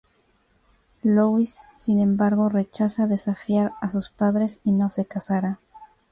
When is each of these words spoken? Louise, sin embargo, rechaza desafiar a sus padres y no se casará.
Louise, 1.03 1.67
sin 1.77 1.99
embargo, 1.99 2.49
rechaza 2.49 3.05
desafiar 3.05 3.73
a 3.81 3.91
sus 3.91 4.09
padres 4.09 4.59
y 4.63 4.71
no 4.71 4.89
se 4.89 5.05
casará. 5.05 5.59